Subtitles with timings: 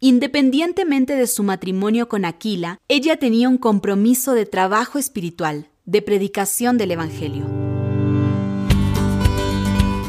[0.00, 6.78] Independientemente de su matrimonio con Aquila, ella tenía un compromiso de trabajo espiritual, de predicación
[6.78, 7.44] del Evangelio.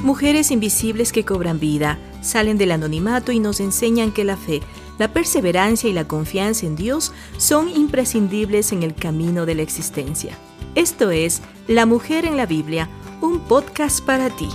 [0.04, 4.62] Mujeres invisibles que cobran vida, salen del anonimato y nos enseñan que la fe,
[5.00, 10.38] la perseverancia y la confianza en Dios son imprescindibles en el camino de la existencia.
[10.76, 12.88] Esto es La Mujer en la Biblia,
[13.22, 14.50] un podcast para ti.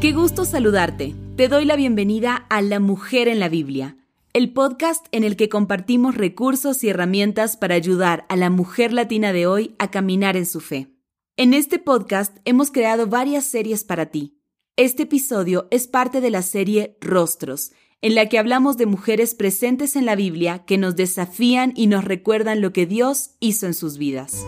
[0.00, 1.14] Qué gusto saludarte.
[1.38, 3.96] Te doy la bienvenida a La Mujer en la Biblia,
[4.32, 9.32] el podcast en el que compartimos recursos y herramientas para ayudar a la mujer latina
[9.32, 10.88] de hoy a caminar en su fe.
[11.36, 14.36] En este podcast hemos creado varias series para ti.
[14.74, 17.70] Este episodio es parte de la serie Rostros,
[18.02, 22.04] en la que hablamos de mujeres presentes en la Biblia que nos desafían y nos
[22.04, 24.44] recuerdan lo que Dios hizo en sus vidas.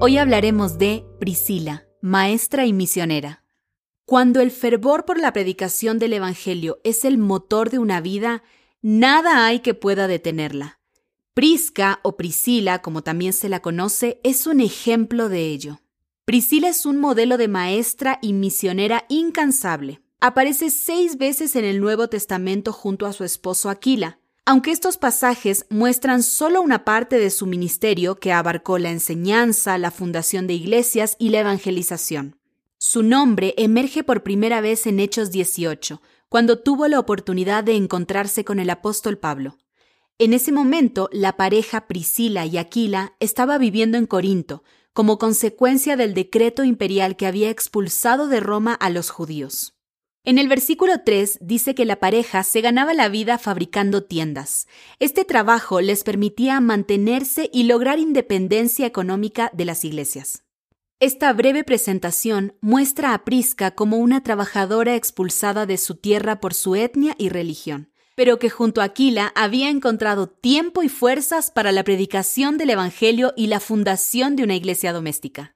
[0.00, 3.45] Hoy hablaremos de Priscila maestra y misionera.
[4.06, 8.44] Cuando el fervor por la predicación del Evangelio es el motor de una vida,
[8.80, 10.78] nada hay que pueda detenerla.
[11.34, 15.80] Prisca o Priscila, como también se la conoce, es un ejemplo de ello.
[16.24, 20.02] Priscila es un modelo de maestra y misionera incansable.
[20.20, 25.66] Aparece seis veces en el Nuevo Testamento junto a su esposo Aquila, aunque estos pasajes
[25.68, 31.16] muestran solo una parte de su ministerio que abarcó la enseñanza, la fundación de iglesias
[31.18, 32.36] y la evangelización.
[32.88, 38.44] Su nombre emerge por primera vez en Hechos 18, cuando tuvo la oportunidad de encontrarse
[38.44, 39.58] con el apóstol Pablo.
[40.18, 46.14] En ese momento, la pareja Priscila y Aquila estaba viviendo en Corinto, como consecuencia del
[46.14, 49.74] decreto imperial que había expulsado de Roma a los judíos.
[50.22, 54.68] En el versículo 3 dice que la pareja se ganaba la vida fabricando tiendas.
[55.00, 60.45] Este trabajo les permitía mantenerse y lograr independencia económica de las iglesias.
[60.98, 66.74] Esta breve presentación muestra a Prisca como una trabajadora expulsada de su tierra por su
[66.74, 71.84] etnia y religión, pero que junto a Aquila había encontrado tiempo y fuerzas para la
[71.84, 75.54] predicación del Evangelio y la fundación de una iglesia doméstica.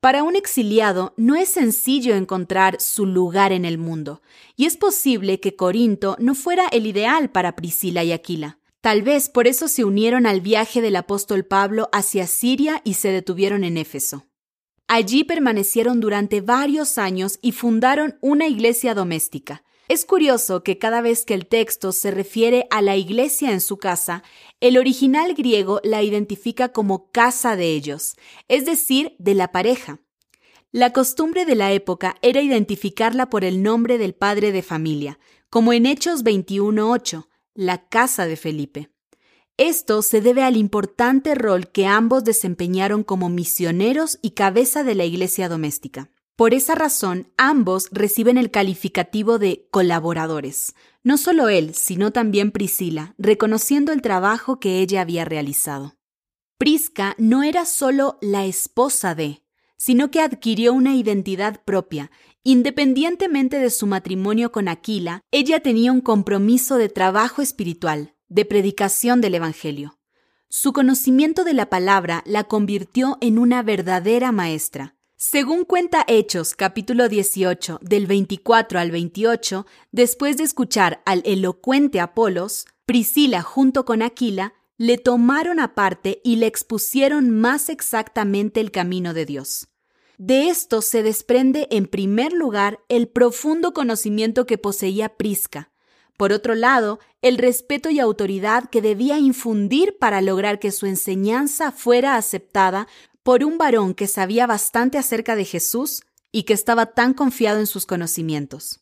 [0.00, 4.22] Para un exiliado no es sencillo encontrar su lugar en el mundo,
[4.56, 8.58] y es posible que Corinto no fuera el ideal para Priscila y Aquila.
[8.80, 13.10] Tal vez por eso se unieron al viaje del apóstol Pablo hacia Siria y se
[13.10, 14.24] detuvieron en Éfeso.
[14.88, 21.24] Allí permanecieron durante varios años y fundaron una iglesia doméstica, es curioso que cada vez
[21.24, 24.22] que el texto se refiere a la iglesia en su casa,
[24.60, 28.16] el original griego la identifica como casa de ellos,
[28.48, 30.00] es decir, de la pareja.
[30.72, 35.18] La costumbre de la época era identificarla por el nombre del padre de familia,
[35.48, 38.90] como en Hechos 21.8, la casa de Felipe.
[39.58, 45.04] Esto se debe al importante rol que ambos desempeñaron como misioneros y cabeza de la
[45.04, 46.12] iglesia doméstica.
[46.36, 50.76] Por esa razón, ambos reciben el calificativo de colaboradores.
[51.02, 55.96] No solo él, sino también Priscila, reconociendo el trabajo que ella había realizado.
[56.56, 59.42] Prisca no era solo la esposa de,
[59.76, 62.12] sino que adquirió una identidad propia.
[62.44, 69.20] Independientemente de su matrimonio con Aquila, ella tenía un compromiso de trabajo espiritual, de predicación
[69.20, 69.98] del Evangelio.
[70.48, 74.94] Su conocimiento de la palabra la convirtió en una verdadera maestra.
[75.16, 82.66] Según cuenta Hechos capítulo 18 del 24 al 28, después de escuchar al elocuente Apolos,
[82.86, 89.26] Priscila junto con Aquila le tomaron aparte y le expusieron más exactamente el camino de
[89.26, 89.68] Dios.
[90.18, 95.70] De esto se desprende en primer lugar el profundo conocimiento que poseía Prisca,
[96.18, 101.70] por otro lado, el respeto y autoridad que debía infundir para lograr que su enseñanza
[101.70, 102.88] fuera aceptada
[103.22, 106.02] por un varón que sabía bastante acerca de Jesús
[106.32, 108.80] y que estaba tan confiado en sus conocimientos.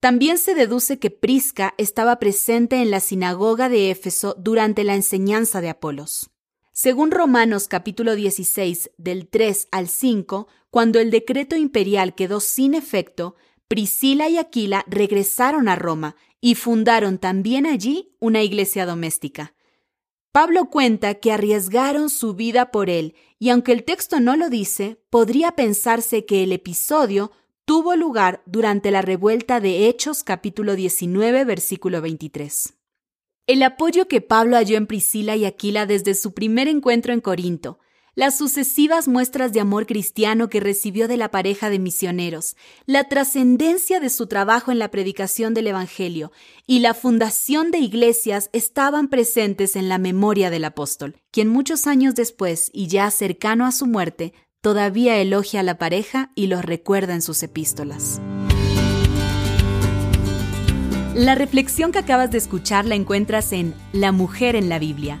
[0.00, 5.60] También se deduce que Prisca estaba presente en la sinagoga de Éfeso durante la enseñanza
[5.60, 6.30] de Apolos.
[6.72, 13.36] Según Romanos capítulo 16 del 3 al 5, cuando el decreto imperial quedó sin efecto,
[13.68, 19.54] Priscila y Aquila regresaron a Roma y fundaron también allí una iglesia doméstica.
[20.32, 24.98] Pablo cuenta que arriesgaron su vida por él, y aunque el texto no lo dice,
[25.10, 27.30] podría pensarse que el episodio
[27.66, 32.74] tuvo lugar durante la revuelta de Hechos capítulo 19 versículo 23.
[33.46, 37.80] El apoyo que Pablo halló en Priscila y Aquila desde su primer encuentro en Corinto,
[38.18, 44.00] las sucesivas muestras de amor cristiano que recibió de la pareja de misioneros, la trascendencia
[44.00, 46.32] de su trabajo en la predicación del Evangelio
[46.66, 52.16] y la fundación de iglesias estaban presentes en la memoria del apóstol, quien muchos años
[52.16, 54.32] después y ya cercano a su muerte,
[54.62, 58.20] todavía elogia a la pareja y los recuerda en sus epístolas.
[61.14, 65.20] La reflexión que acabas de escuchar la encuentras en La mujer en la Biblia,